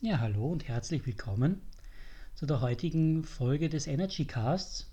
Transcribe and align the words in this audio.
Ja, 0.00 0.20
hallo 0.20 0.46
und 0.46 0.68
herzlich 0.68 1.04
willkommen 1.06 1.60
zu 2.36 2.46
der 2.46 2.60
heutigen 2.60 3.24
Folge 3.24 3.68
des 3.68 3.88
Energy 3.88 4.26
Casts. 4.26 4.86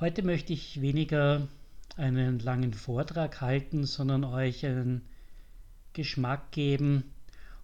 Heute 0.00 0.24
möchte 0.24 0.52
ich 0.52 0.80
weniger 0.80 1.46
einen 1.96 2.40
langen 2.40 2.74
Vortrag 2.74 3.40
halten, 3.40 3.86
sondern 3.86 4.24
euch 4.24 4.66
einen 4.66 5.02
Geschmack 5.92 6.50
geben 6.50 7.04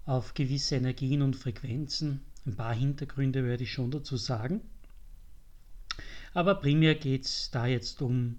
auf 0.06 0.35
gewisse 0.35 0.77
Energien 0.77 1.21
und 1.21 1.35
Frequenzen. 1.35 2.21
Ein 2.46 2.54
paar 2.54 2.76
Hintergründe 2.76 3.44
werde 3.44 3.65
ich 3.65 3.72
schon 3.72 3.90
dazu 3.90 4.17
sagen. 4.17 4.60
Aber 6.33 6.54
primär 6.54 6.94
geht 6.94 7.24
es 7.24 7.51
da 7.51 7.67
jetzt 7.67 8.01
um 8.03 8.38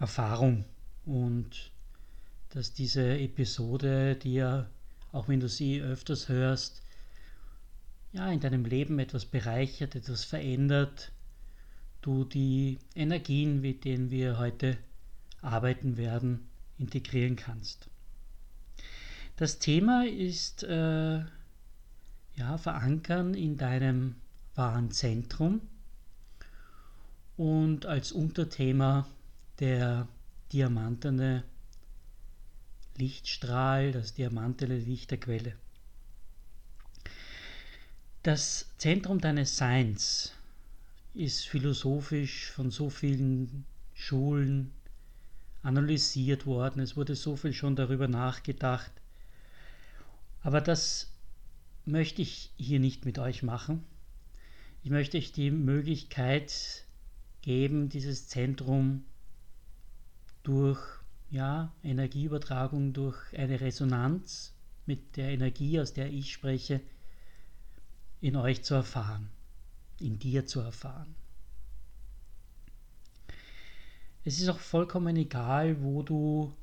Erfahrung 0.00 0.64
und 1.04 1.70
dass 2.48 2.72
diese 2.72 3.20
Episode 3.20 4.16
dir 4.16 4.68
auch 5.12 5.28
wenn 5.28 5.40
du 5.40 5.48
sie 5.48 5.80
öfters 5.80 6.28
hörst, 6.28 6.82
ja, 8.12 8.30
in 8.30 8.40
deinem 8.40 8.64
Leben 8.64 8.98
etwas 8.98 9.24
bereichert, 9.24 9.94
etwas 9.94 10.24
verändert, 10.24 11.12
du 12.02 12.24
die 12.24 12.78
Energien, 12.94 13.60
mit 13.60 13.84
denen 13.84 14.10
wir 14.10 14.38
heute 14.38 14.76
arbeiten 15.40 15.96
werden, 15.96 16.48
integrieren 16.78 17.36
kannst. 17.36 17.88
Das 19.36 19.58
Thema 19.58 20.06
ist 20.06 20.62
äh, 20.64 21.20
ja, 22.34 22.58
verankern 22.58 23.34
in 23.34 23.56
deinem 23.56 24.16
wahren 24.54 24.90
Zentrum 24.90 25.62
und 27.36 27.86
als 27.86 28.12
Unterthema 28.12 29.06
der 29.58 30.06
diamantene 30.52 31.44
Lichtstrahl, 32.96 33.92
das 33.92 34.14
diamantene 34.14 34.78
Licht 34.78 35.10
der 35.10 35.18
Quelle. 35.18 35.54
Das 38.22 38.66
Zentrum 38.78 39.20
deines 39.20 39.56
Seins 39.56 40.32
ist 41.14 41.46
philosophisch 41.46 42.50
von 42.50 42.70
so 42.70 42.88
vielen 42.88 43.64
Schulen 43.94 44.72
analysiert 45.62 46.46
worden. 46.46 46.80
Es 46.80 46.96
wurde 46.96 47.14
so 47.16 47.36
viel 47.36 47.52
schon 47.52 47.76
darüber 47.76 48.08
nachgedacht. 48.08 48.92
Aber 50.42 50.60
das 50.60 51.10
möchte 51.84 52.22
ich 52.22 52.50
hier 52.56 52.80
nicht 52.80 53.04
mit 53.04 53.18
euch 53.18 53.42
machen. 53.42 53.84
Ich 54.84 54.90
möchte 54.90 55.18
euch 55.18 55.32
die 55.32 55.50
Möglichkeit 55.50 56.84
geben, 57.42 57.88
dieses 57.88 58.28
Zentrum 58.28 59.04
durch 60.42 60.80
ja, 61.32 61.72
Energieübertragung 61.82 62.92
durch 62.92 63.16
eine 63.36 63.60
Resonanz 63.60 64.52
mit 64.84 65.16
der 65.16 65.30
Energie, 65.30 65.80
aus 65.80 65.94
der 65.94 66.12
ich 66.12 66.30
spreche, 66.30 66.80
in 68.20 68.36
euch 68.36 68.62
zu 68.62 68.74
erfahren, 68.74 69.30
in 69.98 70.18
dir 70.18 70.46
zu 70.46 70.60
erfahren. 70.60 71.14
Es 74.24 74.38
ist 74.40 74.48
auch 74.50 74.58
vollkommen 74.58 75.16
egal, 75.16 75.82
wo 75.82 76.02
du 76.02 76.54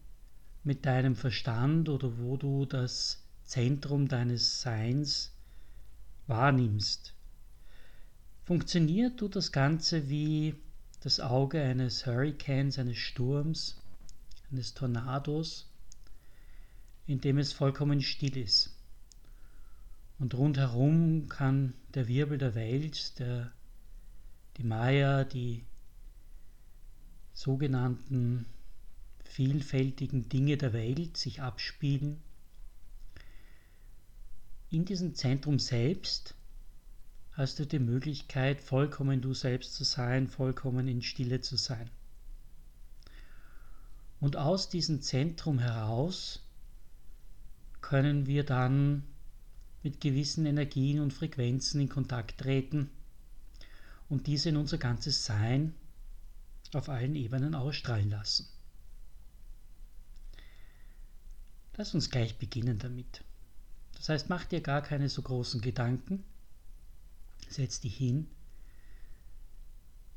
mit 0.63 0.85
deinem 0.85 1.15
Verstand 1.15 1.89
oder 1.89 2.19
wo 2.19 2.37
du 2.37 2.65
das 2.65 3.23
Zentrum 3.43 4.07
deines 4.07 4.61
Seins 4.61 5.31
wahrnimmst. 6.27 7.15
Funktioniert 8.45 9.17
tut 9.17 9.35
das 9.35 9.51
Ganze 9.51 10.09
wie 10.09 10.53
das 11.01 11.19
Auge 11.19 11.59
eines 11.61 12.05
Hurricanes, 12.05 12.77
eines 12.77 12.97
Sturms, 12.97 13.78
eines 14.51 14.73
Tornados, 14.73 15.69
in 17.05 17.21
dem 17.21 17.37
es 17.37 17.53
vollkommen 17.53 18.01
still 18.01 18.37
ist. 18.37 18.75
Und 20.19 20.33
rundherum 20.33 21.29
kann 21.29 21.73
der 21.93 22.07
Wirbel 22.07 22.37
der 22.37 22.55
Welt, 22.55 23.17
der, 23.19 23.51
die 24.57 24.63
Maya, 24.63 25.23
die 25.23 25.63
sogenannten 27.33 28.45
vielfältigen 29.23 30.27
Dinge 30.27 30.57
der 30.57 30.73
Welt 30.73 31.15
sich 31.15 31.41
abspielen. 31.41 32.21
In 34.69 34.85
diesem 34.85 35.15
Zentrum 35.15 35.57
selbst 35.57 36.35
hast 37.31 37.59
du 37.59 37.65
die 37.65 37.79
Möglichkeit, 37.79 38.59
vollkommen 38.59 39.21
du 39.21 39.33
selbst 39.33 39.75
zu 39.75 39.85
sein, 39.85 40.27
vollkommen 40.27 40.87
in 40.87 41.01
Stille 41.01 41.39
zu 41.39 41.55
sein. 41.55 41.89
Und 44.19 44.35
aus 44.35 44.69
diesem 44.69 45.01
Zentrum 45.01 45.59
heraus 45.59 46.41
können 47.81 48.27
wir 48.27 48.43
dann 48.43 49.03
mit 49.81 50.01
gewissen 50.01 50.45
Energien 50.45 50.99
und 50.99 51.13
Frequenzen 51.13 51.79
in 51.79 51.89
Kontakt 51.89 52.39
treten 52.39 52.89
und 54.09 54.27
diese 54.27 54.49
in 54.49 54.57
unser 54.57 54.77
ganzes 54.77 55.25
Sein 55.25 55.73
auf 56.73 56.89
allen 56.89 57.15
Ebenen 57.15 57.55
ausstrahlen 57.55 58.09
lassen. 58.09 58.47
Lass 61.77 61.93
uns 61.95 62.09
gleich 62.09 62.37
beginnen 62.37 62.77
damit. 62.77 63.23
Das 63.95 64.09
heißt, 64.09 64.29
mach 64.29 64.43
dir 64.45 64.59
gar 64.59 64.81
keine 64.81 65.07
so 65.07 65.21
großen 65.21 65.61
Gedanken, 65.61 66.23
setz 67.47 67.79
dich 67.79 67.95
hin 67.95 68.27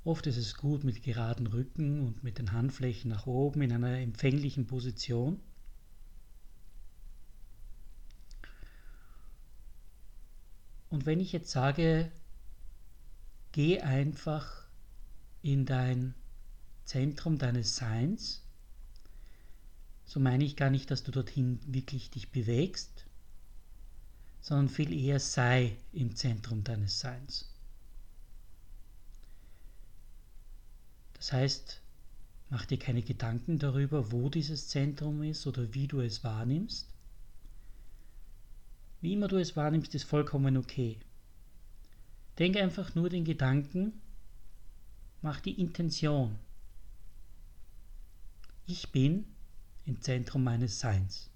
Oft 0.05 0.27
ist 0.27 0.37
es 0.37 0.57
gut 0.57 0.83
mit 0.83 1.03
geraden 1.03 1.47
Rücken 1.47 2.05
und 2.05 2.25
mit 2.25 2.39
den 2.39 2.53
Handflächen 2.53 3.11
nach 3.11 3.27
oben 3.27 3.63
in 3.63 3.73
einer 3.73 3.99
empfänglichen 3.99 4.67
Position. 4.67 5.39
Und 10.91 11.07
wenn 11.07 11.21
ich 11.21 11.33
jetzt 11.33 11.51
sage, 11.51 12.11
geh 13.53 13.81
einfach 13.81 14.67
in 15.41 15.67
dein 15.67 16.15
Zentrum 16.85 17.39
deines 17.39 17.77
Seins, 17.77 18.43
so 20.05 20.19
meine 20.19 20.45
ich 20.45 20.57
gar 20.57 20.69
nicht, 20.69 20.91
dass 20.91 21.05
du 21.05 21.13
dorthin 21.13 21.61
wirklich 21.65 22.11
dich 22.11 22.31
bewegst, 22.31 23.07
sondern 24.41 24.69
viel 24.69 24.93
eher 24.93 25.21
sei 25.21 25.77
im 25.93 26.17
Zentrum 26.17 26.65
deines 26.65 26.99
Seins. 26.99 27.52
Das 31.23 31.33
heißt, 31.33 31.81
mach 32.51 32.67
dir 32.67 32.81
keine 32.81 33.01
Gedanken 33.01 33.61
darüber, 33.61 34.11
wo 34.11 34.29
dieses 34.29 34.67
Zentrum 34.67 35.23
ist 35.23 35.47
oder 35.47 35.73
wie 35.73 35.87
du 35.87 36.01
es 36.01 36.25
wahrnimmst. 36.25 36.89
Wie 39.01 39.13
immer 39.13 39.29
du 39.29 39.37
es 39.37 39.55
wahrnimmst, 39.55 39.95
ist 39.95 40.03
vollkommen 40.03 40.57
okay. 40.57 40.99
Denk 42.41 42.57
einfach 42.57 42.97
nur 42.97 43.09
den 43.09 43.25
Gedanken, 43.25 43.93
mach 45.21 45.39
die 45.39 45.61
Intention. 45.61 46.37
Ich 48.67 48.91
bin 48.91 49.25
im 49.87 50.01
Zentrum 50.01 50.43
meines 50.43 50.81
Seins. 50.81 51.31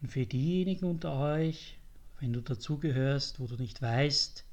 Und 0.00 0.10
für 0.10 0.24
diejenigen 0.24 0.86
unter 0.86 1.12
euch, 1.12 1.79
wenn 2.20 2.32
du 2.32 2.40
dazugehörst, 2.40 3.40
wo 3.40 3.46
du 3.46 3.56
nicht 3.56 3.82
weißt, 3.82 4.44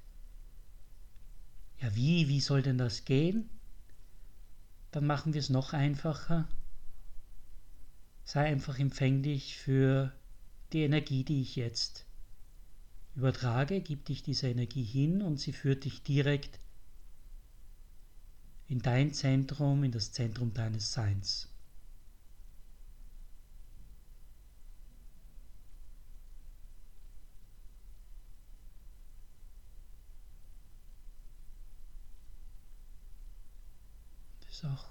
ja 1.82 1.96
wie, 1.96 2.28
wie 2.28 2.40
soll 2.40 2.62
denn 2.62 2.78
das 2.78 3.06
gehen? 3.06 3.50
Dann 4.92 5.06
machen 5.06 5.34
wir 5.34 5.40
es 5.40 5.50
noch 5.50 5.74
einfacher. 5.74 6.48
Sei 8.26 8.46
einfach 8.46 8.80
empfänglich 8.80 9.58
für 9.58 10.12
die 10.74 10.82
Energie, 10.82 11.24
die 11.24 11.42
ich 11.42 11.56
jetzt 11.56 12.06
übertrage, 13.16 13.82
gib 13.82 14.06
dich 14.06 14.24
diese 14.24 14.48
Energie 14.48 14.84
hin 14.84 15.22
und 15.22 15.38
sie 15.38 15.54
führt 15.54 15.86
dich 15.86 16.04
direkt 16.04 16.60
in 18.68 18.80
dein 18.80 19.14
Zentrum, 19.14 19.84
in 19.84 19.92
das 19.92 20.12
Zentrum 20.12 20.54
deines 20.54 20.94
Seins. 20.94 21.50
Ist 34.50 34.66
auch 34.66 34.86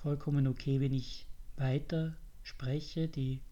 vollkommen 0.00 0.46
okay, 0.46 0.80
wenn 0.80 0.94
ich 0.94 1.26
weiter 1.56 2.16
spreche, 2.42 3.06
die 3.06 3.42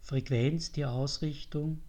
Frequenz, 0.00 0.72
die 0.72 0.86
Ausrichtung 0.86 1.82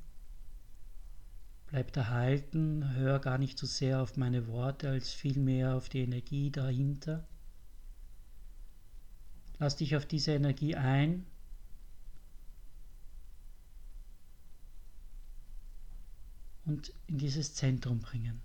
bleibt 1.68 1.96
erhalten, 1.96 2.94
hör 2.94 3.20
gar 3.20 3.38
nicht 3.38 3.58
so 3.58 3.66
sehr 3.66 4.02
auf 4.02 4.18
meine 4.18 4.48
Worte 4.48 4.90
als 4.90 5.14
vielmehr 5.14 5.76
auf 5.76 5.88
die 5.88 6.02
Energie 6.02 6.52
dahinter. 6.52 7.26
Lass 9.60 9.78
dich 9.78 9.96
auf 9.96 10.06
diese 10.06 10.34
Energie 10.34 10.76
ein. 10.76 11.26
Und 16.66 16.94
in 17.08 17.18
dieses 17.18 17.56
Zentrum 17.56 18.00
bringen. 18.00 18.42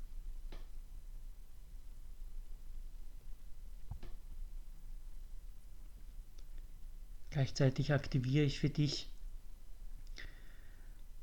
Gleichzeitig 7.38 7.92
aktiviere 7.92 8.44
ich 8.44 8.58
für 8.58 8.68
dich 8.68 9.08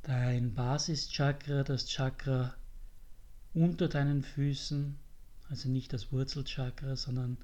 dein 0.03 0.53
Basischakra, 0.53 1.63
das 1.63 1.87
Chakra 1.87 2.55
unter 3.53 3.89
deinen 3.89 4.23
Füßen, 4.23 4.97
also 5.49 5.67
nicht 5.67 5.91
das 5.91 6.13
Wurzelchakra, 6.13 6.95
sondern 6.95 7.37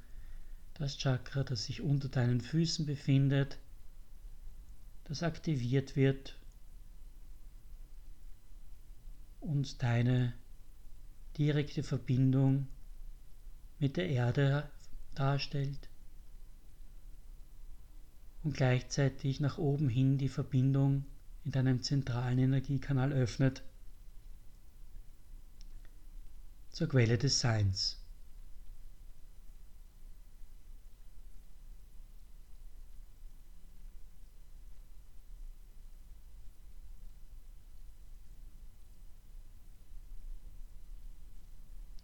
das 0.76 0.98
Chakra, 0.98 1.44
das 1.44 1.66
sich 1.66 1.82
unter 1.82 2.08
deinen 2.08 2.40
Füßen 2.40 2.86
befindet, 2.86 3.58
das 5.04 5.22
aktiviert 5.22 5.98
wird 5.98 6.40
und 9.42 9.84
deine 9.84 10.34
direkte 11.38 11.84
Verbindung 11.84 12.70
mit 13.80 13.98
der 13.98 14.08
Erde 14.08 14.72
darstellt 15.14 15.91
und 18.44 18.56
gleichzeitig 18.56 19.40
nach 19.40 19.58
oben 19.58 19.90
hin 19.90 20.18
die 20.18 20.30
Verbindung 20.30 21.06
in 21.46 21.52
deinem 21.52 21.82
zentralen 21.82 22.40
Energiekanal 22.40 23.12
öffnet 23.14 23.64
zur 26.72 26.88
Quelle 26.88 27.18
des 27.18 27.40
Seins. 27.40 27.98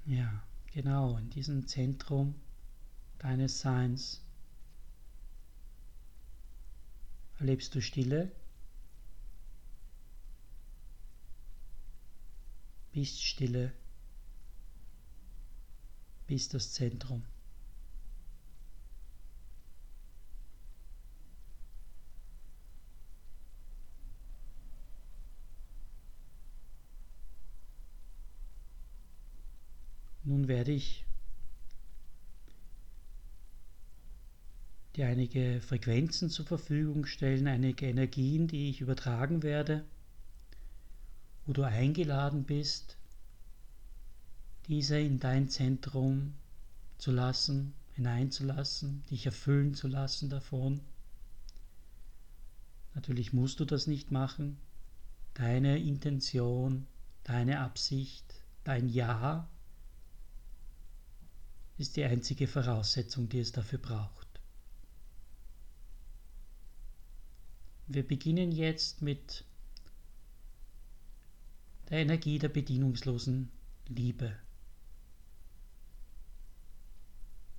Ja, 0.06 0.42
genau, 0.72 1.18
in 1.18 1.30
diesem 1.30 1.68
Zentrum 1.68 2.36
deines 3.20 3.60
Seins 3.60 4.27
erlebst 7.40 7.74
du 7.76 7.82
Stille, 7.82 8.32
bist 12.94 13.22
Stille, 13.22 13.74
bist 16.26 16.54
das 16.54 16.74
Zentrum. 16.74 17.24
Nun 30.24 30.50
werde 30.50 30.72
ich 30.72 31.07
dir 34.98 35.08
einige 35.08 35.62
Frequenzen 35.62 36.30
zur 36.30 36.46
Verfügung 36.46 37.06
stellen, 37.06 37.48
einige 37.48 37.88
Energien, 37.88 38.48
die 38.48 38.70
ich 38.70 38.82
übertragen 38.82 39.44
werde, 39.44 39.86
wo 41.46 41.54
du 41.54 41.62
eingeladen 41.64 42.44
bist, 42.44 42.98
diese 44.68 45.00
in 45.00 45.20
dein 45.20 45.50
Zentrum 45.50 46.34
zu 46.98 47.12
lassen, 47.12 47.74
hineinzulassen, 47.94 49.04
dich 49.12 49.26
erfüllen 49.28 49.76
zu 49.76 49.88
lassen 49.88 50.30
davon. 50.30 50.82
Natürlich 52.96 53.34
musst 53.34 53.60
du 53.60 53.66
das 53.66 53.86
nicht 53.86 54.12
machen. 54.12 54.58
Deine 55.36 55.78
Intention, 55.78 56.88
deine 57.24 57.60
Absicht, 57.60 58.26
dein 58.64 58.90
Ja 58.90 59.48
ist 61.78 61.96
die 61.96 62.04
einzige 62.04 62.48
Voraussetzung, 62.48 63.30
die 63.30 63.40
es 63.40 63.52
dafür 63.52 63.78
braucht. 63.78 64.27
Wir 67.88 68.06
beginnen 68.06 68.52
jetzt 68.52 69.02
mit 69.02 69.46
der 71.90 72.00
Energie 72.00 72.38
der 72.38 72.50
bedienungslosen 72.50 73.50
Liebe. 73.88 74.36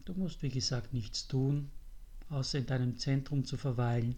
Du 0.04 0.12
musst, 0.14 0.42
wie 0.42 0.50
gesagt, 0.50 0.92
nichts 0.92 1.28
tun, 1.28 1.70
außer 2.28 2.58
in 2.58 2.66
deinem 2.66 2.96
Zentrum 2.98 3.44
zu 3.44 3.56
verweilen 3.56 4.16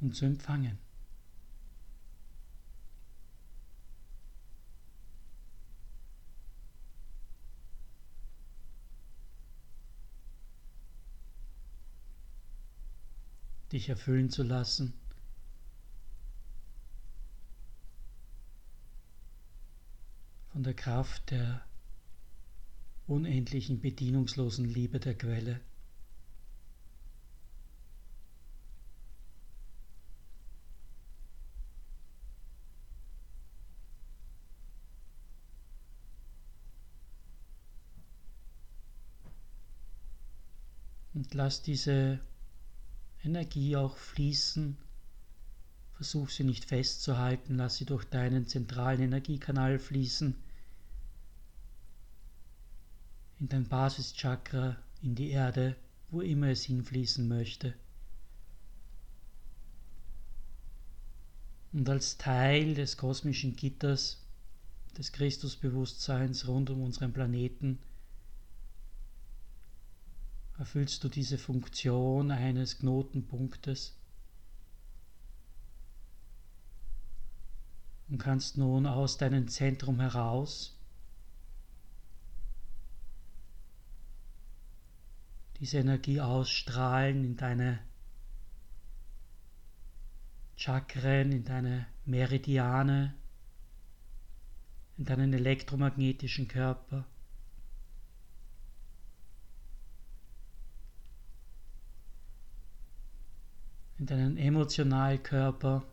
und 0.00 0.14
zu 0.14 0.26
empfangen. 0.26 0.78
Dich 13.76 13.90
erfüllen 13.90 14.30
zu 14.30 14.42
lassen. 14.42 14.94
Von 20.52 20.62
der 20.62 20.72
Kraft 20.72 21.30
der 21.30 21.62
unendlichen 23.06 23.82
bedienungslosen 23.82 24.64
Liebe 24.64 24.98
der 24.98 25.14
Quelle. 25.14 25.60
Und 41.12 41.34
lass 41.34 41.60
diese 41.60 42.20
Energie 43.26 43.76
auch 43.76 43.96
fließen. 43.96 44.76
Versuch 45.94 46.30
sie 46.30 46.44
nicht 46.44 46.64
festzuhalten, 46.64 47.56
lass 47.56 47.76
sie 47.76 47.84
durch 47.84 48.04
deinen 48.04 48.46
zentralen 48.46 49.00
Energiekanal 49.00 49.78
fließen. 49.78 50.36
In 53.40 53.48
dein 53.48 53.66
Basischakra, 53.66 54.76
in 55.02 55.14
die 55.14 55.30
Erde, 55.30 55.76
wo 56.10 56.20
immer 56.20 56.48
es 56.48 56.64
hinfließen 56.64 57.26
möchte. 57.26 57.74
Und 61.72 61.88
als 61.88 62.16
Teil 62.16 62.74
des 62.74 62.96
kosmischen 62.96 63.56
Gitters, 63.56 64.22
des 64.96 65.12
Christusbewusstseins 65.12 66.46
rund 66.46 66.70
um 66.70 66.82
unseren 66.82 67.12
Planeten, 67.12 67.78
erfüllst 70.58 71.04
du 71.04 71.08
diese 71.08 71.38
Funktion 71.38 72.30
eines 72.30 72.78
Knotenpunktes 72.78 73.94
und 78.08 78.18
kannst 78.18 78.56
nun 78.56 78.86
aus 78.86 79.18
deinem 79.18 79.48
Zentrum 79.48 80.00
heraus 80.00 80.76
diese 85.60 85.78
Energie 85.78 86.20
ausstrahlen 86.20 87.24
in 87.24 87.36
deine 87.36 87.80
Chakren, 90.56 91.32
in 91.32 91.44
deine 91.44 91.86
Meridiane, 92.04 93.14
in 94.96 95.04
deinen 95.04 95.32
elektromagnetischen 95.32 96.48
Körper. 96.48 97.04
In 103.98 104.06
deinen 104.06 104.36
Emotionalkörper, 104.36 105.84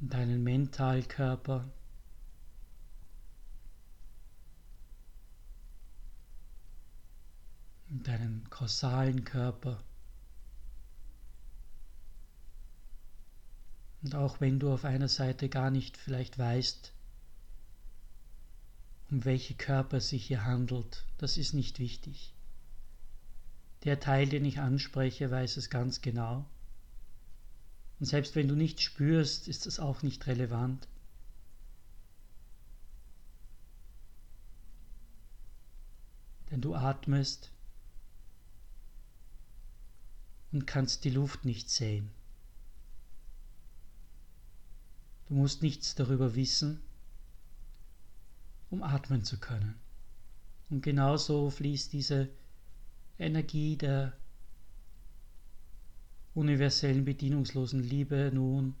in 0.00 0.08
deinen 0.08 0.42
Mentalkörper. 0.42 1.64
in 7.88 8.02
deinen 8.02 8.50
kausalen 8.50 9.24
Körper. 9.24 9.82
Und 14.02 14.14
auch 14.14 14.40
wenn 14.40 14.58
du 14.58 14.72
auf 14.72 14.84
einer 14.84 15.08
Seite 15.08 15.48
gar 15.48 15.70
nicht 15.70 15.96
vielleicht 15.96 16.38
weißt, 16.38 16.92
um 19.10 19.24
welche 19.24 19.54
Körper 19.54 19.98
es 19.98 20.08
sich 20.08 20.26
hier 20.26 20.44
handelt, 20.44 21.06
das 21.18 21.36
ist 21.38 21.54
nicht 21.54 21.78
wichtig. 21.78 22.35
Der 23.86 24.00
Teil, 24.00 24.28
den 24.28 24.44
ich 24.44 24.58
anspreche, 24.58 25.30
weiß 25.30 25.56
es 25.58 25.70
ganz 25.70 26.00
genau. 26.00 26.44
Und 28.00 28.06
selbst 28.06 28.34
wenn 28.34 28.48
du 28.48 28.56
nicht 28.56 28.80
spürst, 28.80 29.46
ist 29.46 29.64
das 29.64 29.78
auch 29.78 30.02
nicht 30.02 30.26
relevant. 30.26 30.88
Denn 36.50 36.60
du 36.60 36.74
atmest 36.74 37.52
und 40.50 40.66
kannst 40.66 41.04
die 41.04 41.10
Luft 41.10 41.44
nicht 41.44 41.70
sehen. 41.70 42.10
Du 45.28 45.34
musst 45.34 45.62
nichts 45.62 45.94
darüber 45.94 46.34
wissen, 46.34 46.82
um 48.68 48.82
atmen 48.82 49.22
zu 49.22 49.38
können. 49.38 49.78
Und 50.70 50.82
genauso 50.82 51.50
fließt 51.50 51.92
diese 51.92 52.28
Energie 53.18 53.76
der 53.76 54.12
universellen 56.34 57.04
bedienungslosen 57.04 57.82
Liebe 57.82 58.30
nun 58.32 58.74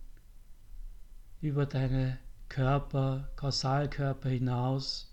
über 1.40 1.64
deine 1.64 2.18
Körper, 2.48 3.30
Kausalkörper 3.36 4.28
hinaus, 4.28 5.10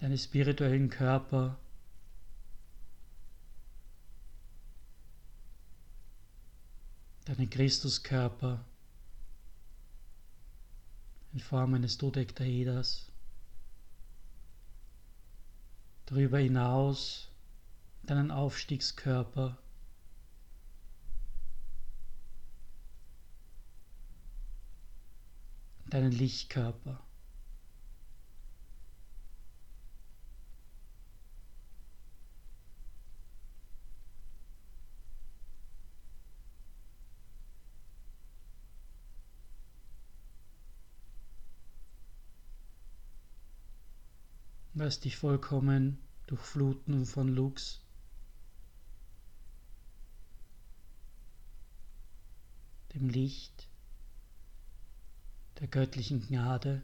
deine 0.00 0.16
spirituellen 0.16 0.88
Körper, 0.88 1.58
deinen 7.26 7.50
Christuskörper 7.50 8.64
in 11.32 11.40
Form 11.40 11.74
eines 11.74 11.98
Dodektaeders. 11.98 13.09
Darüber 16.10 16.38
hinaus 16.40 17.28
deinen 18.02 18.32
Aufstiegskörper. 18.32 19.56
Deinen 25.86 26.10
Lichtkörper. 26.10 27.00
Lass 44.82 44.98
dich 44.98 45.18
vollkommen 45.18 45.98
durchfluten 46.26 47.04
von 47.04 47.28
Lux. 47.28 47.82
dem 52.94 53.10
Licht 53.10 53.68
der 55.60 55.68
göttlichen 55.68 56.26
Gnade. 56.26 56.82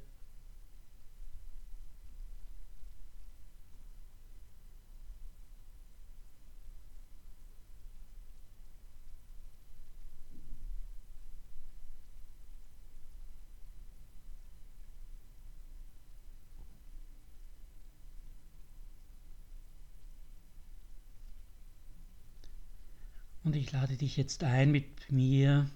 Und 23.47 23.55
ich 23.55 23.71
lade 23.71 23.97
dich 23.97 24.17
jetzt 24.17 24.43
ein, 24.43 24.73
mit 24.73 25.13
mir 25.13 25.71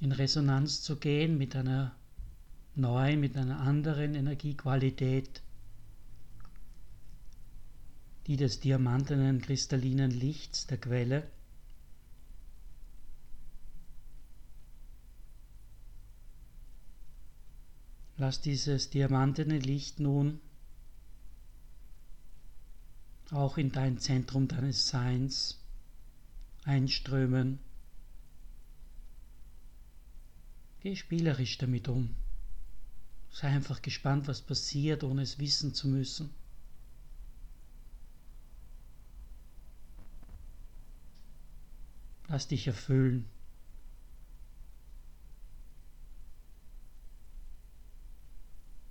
in 0.00 0.12
Resonanz 0.12 0.82
zu 0.82 0.96
gehen 0.96 1.38
mit 1.38 1.56
einer 1.56 1.96
neuen, 2.74 3.20
mit 3.20 3.38
einer 3.38 3.60
anderen 3.60 4.14
Energiequalität, 4.14 5.40
die 8.26 8.36
des 8.36 8.60
diamantenen 8.60 9.40
kristallinen 9.40 10.10
Lichts 10.10 10.66
der 10.66 10.76
Quelle. 10.76 11.26
Lass 18.18 18.42
dieses 18.42 18.90
diamantene 18.90 19.58
Licht 19.58 20.00
nun 20.00 20.38
auch 23.30 23.56
in 23.56 23.72
dein 23.72 23.96
Zentrum 23.96 24.48
deines 24.48 24.88
Seins 24.88 25.58
einströmen 26.68 27.58
Geh 30.80 30.94
spielerisch 30.94 31.58
damit 31.58 31.88
um. 31.88 32.14
Sei 33.30 33.48
einfach 33.48 33.82
gespannt, 33.82 34.28
was 34.28 34.42
passiert, 34.42 35.02
ohne 35.02 35.22
es 35.22 35.38
wissen 35.38 35.74
zu 35.74 35.88
müssen. 35.88 36.30
Lass 42.28 42.46
dich 42.46 42.66
erfüllen. 42.66 43.26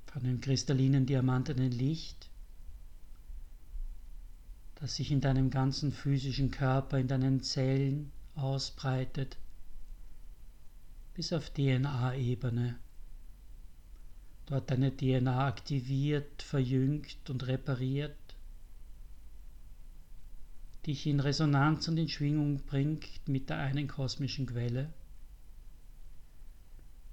Von 0.07 0.23
dem 0.23 0.41
kristallinen, 0.41 1.05
diamantenen 1.05 1.71
Licht, 1.71 2.29
das 4.79 4.95
sich 4.95 5.11
in 5.11 5.21
deinem 5.21 5.49
ganzen 5.49 5.91
physischen 5.91 6.51
Körper, 6.51 6.99
in 6.99 7.07
deinen 7.07 7.41
Zellen 7.41 8.11
ausbreitet 8.35 9.37
bis 11.17 11.33
auf 11.33 11.49
DNA-Ebene. 11.49 12.77
Dort 14.45 14.69
deine 14.69 14.95
DNA 14.95 15.47
aktiviert, 15.47 16.43
verjüngt 16.43 17.27
und 17.27 17.47
repariert, 17.47 18.15
dich 20.85 21.07
in 21.07 21.19
Resonanz 21.19 21.87
und 21.87 21.97
in 21.97 22.07
Schwingung 22.07 22.61
bringt 22.67 23.27
mit 23.27 23.49
der 23.49 23.57
einen 23.57 23.87
kosmischen 23.87 24.45
Quelle, 24.45 24.93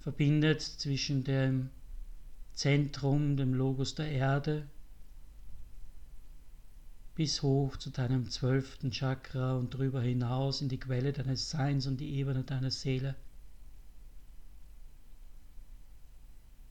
verbindet 0.01 0.61
zwischen 0.61 1.25
dem 1.25 1.71
Zentrum, 2.53 3.39
dem 3.39 3.55
Logos 3.55 3.95
der 3.95 4.11
Erde, 4.11 4.69
bis 7.15 7.43
hoch 7.43 7.77
zu 7.77 7.91
deinem 7.91 8.29
zwölften 8.29 8.91
Chakra 8.91 9.57
und 9.57 9.75
darüber 9.75 10.03
hinaus 10.03 10.61
in 10.61 10.69
die 10.69 10.81
Quelle 10.81 11.13
deines 11.13 11.51
Seins 11.51 11.87
und 11.87 11.99
die 11.99 12.15
Ebene 12.15 12.43
deiner 12.43 12.71
Seele. 12.71 13.15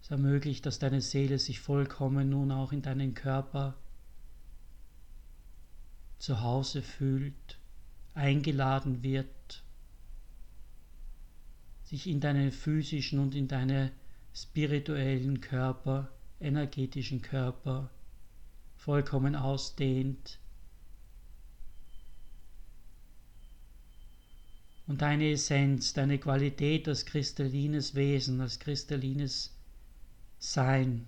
Es 0.01 0.11
ermöglicht, 0.11 0.65
dass 0.65 0.79
deine 0.79 0.99
Seele 0.99 1.39
sich 1.39 1.61
vollkommen 1.61 2.29
nun 2.29 2.51
auch 2.51 2.73
in 2.73 2.81
deinen 2.81 3.13
Körper 3.13 3.75
zu 6.19 6.41
Hause 6.41 6.81
fühlt, 6.81 7.57
eingeladen 8.13 9.01
wird, 9.01 9.63
sich 11.83 12.07
in 12.07 12.19
deinen 12.19 12.51
physischen 12.51 13.19
und 13.19 13.33
in 13.33 13.47
deine 13.47 13.93
spirituellen 14.33 15.39
Körper, 15.39 16.09
energetischen 16.41 17.21
Körper 17.21 17.89
vollkommen 18.83 19.33
ausdehnt. 19.37 20.39
Und 24.87 25.01
deine 25.01 25.31
Essenz, 25.31 25.93
deine 25.93 26.19
Qualität 26.19 26.89
als 26.89 27.05
kristallines 27.05 27.95
Wesen, 27.95 28.41
als 28.41 28.59
kristallines 28.59 29.55
sein 30.37 31.05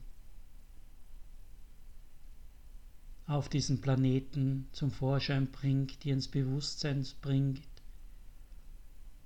auf 3.28 3.50
diesen 3.50 3.82
Planeten 3.82 4.70
zum 4.72 4.92
Vorschein 4.92 5.52
bringt, 5.52 6.06
die 6.06 6.12
ins 6.12 6.30
Bewusstsein 6.30 7.06
bringt 7.22 7.68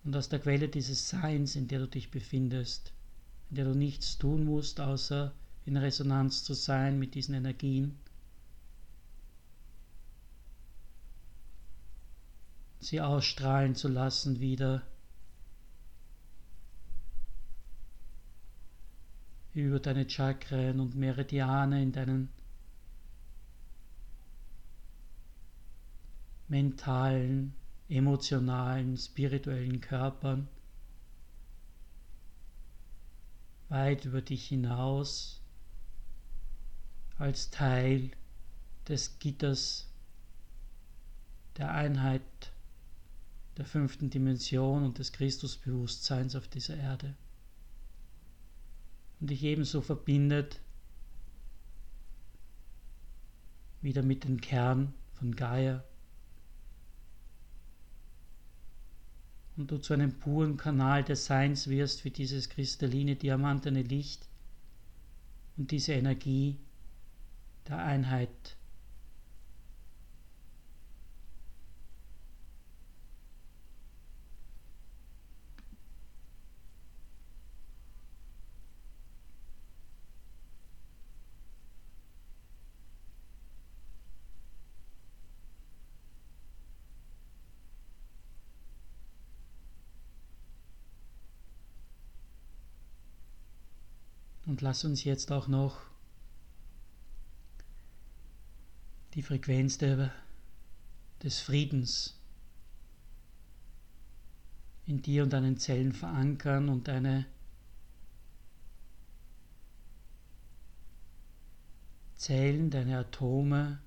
und 0.03 0.15
aus 0.15 0.29
der 0.29 0.39
Quelle 0.39 0.69
dieses 0.69 1.07
Seins, 1.07 1.55
in 1.55 1.67
der 1.67 1.79
du 1.79 1.87
dich 1.87 2.09
befindest, 2.09 2.93
in 3.51 3.57
der 3.57 3.65
du 3.65 3.75
nichts 3.75 4.17
tun 4.17 4.45
musst, 4.45 4.79
außer 4.79 5.35
in 5.65 5.77
Resonanz 5.77 6.43
zu 6.43 6.55
sein 6.55 6.97
mit 6.97 7.13
diesen 7.13 7.35
Energien, 7.35 7.99
sie 12.79 13.01
ausstrahlen 13.01 13.75
zu 13.75 13.87
lassen 13.87 14.39
wieder. 14.39 14.83
Über 19.53 19.79
deine 19.79 20.09
Chakren 20.09 20.79
und 20.79 20.95
Meridiane 20.95 21.81
in 21.81 21.91
deinen 21.91 22.29
mentalen, 26.47 27.53
emotionalen, 27.89 28.97
spirituellen 28.97 29.81
Körpern 29.81 30.47
weit 33.69 34.05
über 34.05 34.21
dich 34.21 34.47
hinaus 34.47 35.41
als 37.17 37.51
Teil 37.51 38.11
des 38.87 39.19
Gitters 39.19 39.87
der 41.57 41.71
Einheit 41.71 42.21
der 43.59 43.65
fünften 43.65 44.09
Dimension 44.09 44.85
und 44.85 44.99
des 44.99 45.11
Christusbewusstseins 45.11 46.37
auf 46.37 46.47
dieser 46.47 46.77
Erde. 46.77 47.17
Und 49.19 49.29
dich 49.29 49.43
ebenso 49.43 49.81
verbindet 49.81 50.61
wieder 53.81 54.01
mit 54.01 54.23
dem 54.23 54.39
Kern 54.39 54.93
von 55.11 55.35
Gaia. 55.35 55.83
Und 59.57 59.69
du 59.71 59.77
zu 59.77 59.93
einem 59.93 60.17
puren 60.17 60.55
Kanal 60.55 61.03
des 61.03 61.25
Seins 61.25 61.67
wirst 61.67 61.99
für 61.99 62.11
dieses 62.11 62.47
kristalline, 62.47 63.17
diamantene 63.17 63.81
Licht 63.81 64.29
und 65.57 65.71
diese 65.71 65.91
Energie 65.91 66.57
der 67.67 67.79
Einheit 67.79 68.55
Und 94.49 94.61
lass 94.61 94.83
uns 94.83 95.03
jetzt 95.03 95.31
auch 95.31 95.47
noch 95.47 95.79
die 99.13 99.21
Frequenz 99.21 99.77
der, 99.77 100.11
des 101.21 101.39
Friedens 101.39 102.19
in 104.87 105.03
dir 105.03 105.21
und 105.21 105.33
deinen 105.33 105.59
Zellen 105.59 105.93
verankern 105.93 106.67
und 106.67 106.87
deine 106.87 107.27
Zellen, 112.15 112.71
deine 112.71 112.97
Atome, 112.97 113.77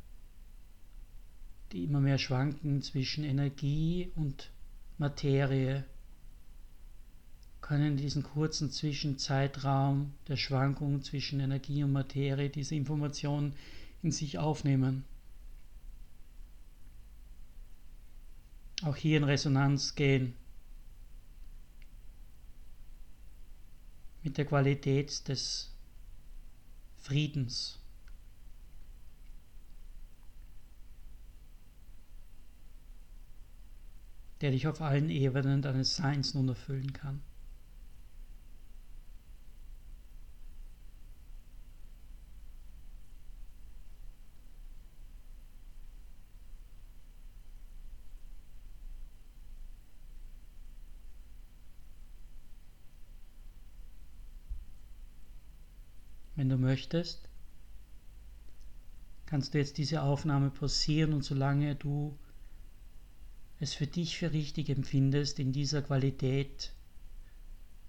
die 1.72 1.82
immer 1.82 1.98
mehr 1.98 2.18
schwanken 2.18 2.82
zwischen 2.82 3.24
Energie 3.24 4.12
und 4.14 4.52
Materie, 4.96 5.84
können 7.72 7.96
diesen 7.96 8.22
kurzen 8.22 8.70
Zwischenzeitraum 8.70 10.12
der 10.28 10.36
Schwankung 10.36 11.00
zwischen 11.00 11.40
Energie 11.40 11.82
und 11.82 11.92
Materie 11.92 12.50
diese 12.50 12.74
Information 12.74 13.54
in 14.02 14.12
sich 14.12 14.38
aufnehmen. 14.38 15.06
Auch 18.82 18.94
hier 18.94 19.16
in 19.16 19.24
Resonanz 19.24 19.94
gehen 19.94 20.34
mit 24.22 24.36
der 24.36 24.44
Qualität 24.44 25.26
des 25.28 25.72
Friedens. 26.98 27.78
der 34.42 34.50
dich 34.50 34.66
auf 34.66 34.82
allen 34.82 35.08
Ebenen 35.08 35.62
deines 35.62 35.94
Seins 35.94 36.34
nun 36.34 36.48
erfüllen 36.48 36.92
kann. 36.92 37.22
Wenn 56.42 56.48
du 56.48 56.56
möchtest, 56.72 57.28
kannst 59.26 59.52
du 59.52 59.58
jetzt 59.58 59.76
diese 59.76 60.00
Aufnahme 60.02 60.48
pausieren 60.50 61.12
und 61.12 61.22
solange 61.22 61.74
du 61.74 62.18
es 63.60 63.74
für 63.74 63.86
dich 63.86 64.16
für 64.16 64.32
richtig 64.32 64.70
empfindest, 64.70 65.38
in 65.38 65.52
dieser 65.52 65.82
Qualität 65.82 66.72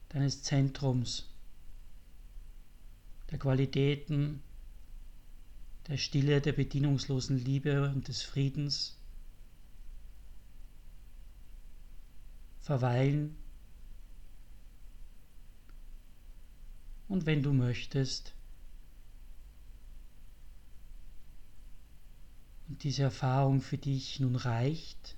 deines 0.09 0.43
Zentrums, 0.43 1.29
der 3.31 3.39
Qualitäten 3.39 4.43
der 5.87 5.97
Stille, 5.97 6.41
der 6.41 6.53
bedingungslosen 6.53 7.37
Liebe 7.37 7.89
und 7.89 8.09
des 8.09 8.21
Friedens 8.21 8.97
verweilen. 12.59 13.37
Und 17.07 17.25
wenn 17.25 17.43
du 17.43 17.53
möchtest, 17.53 18.33
diese 22.81 23.03
Erfahrung 23.03 23.61
für 23.61 23.77
dich 23.77 24.19
nun 24.19 24.35
reicht, 24.35 25.15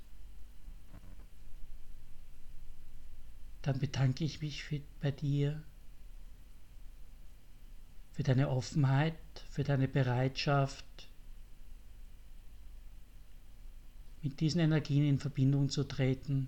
dann 3.61 3.79
bedanke 3.79 4.23
ich 4.23 4.41
mich 4.41 4.63
für, 4.63 4.81
bei 5.01 5.11
dir 5.11 5.63
für 8.11 8.23
deine 8.23 8.49
Offenheit, 8.49 9.17
für 9.49 9.63
deine 9.63 9.87
Bereitschaft, 9.87 10.85
mit 14.21 14.39
diesen 14.39 14.61
Energien 14.61 15.03
in 15.05 15.19
Verbindung 15.19 15.69
zu 15.69 15.83
treten. 15.83 16.47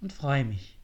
Und 0.00 0.12
freue 0.12 0.44
mich, 0.44 0.78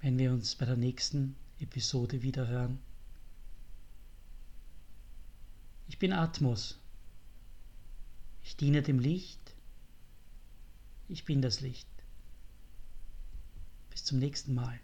wenn 0.00 0.18
wir 0.18 0.32
uns 0.32 0.54
bei 0.54 0.66
der 0.66 0.76
nächsten 0.76 1.34
Episode 1.60 2.22
wieder 2.22 2.48
Ich 5.88 5.98
bin 5.98 6.12
Atmos. 6.12 6.78
Ich 8.42 8.56
diene 8.56 8.82
dem 8.82 8.98
Licht. 8.98 9.54
Ich 11.08 11.24
bin 11.24 11.42
das 11.42 11.60
Licht. 11.60 11.88
Bis 13.90 14.04
zum 14.04 14.18
nächsten 14.18 14.54
Mal. 14.54 14.80